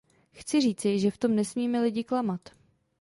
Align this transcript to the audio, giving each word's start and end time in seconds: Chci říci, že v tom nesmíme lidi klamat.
Chci 0.33 0.61
říci, 0.61 0.99
že 0.99 1.11
v 1.11 1.17
tom 1.17 1.35
nesmíme 1.35 1.81
lidi 1.81 2.03
klamat. 2.03 2.49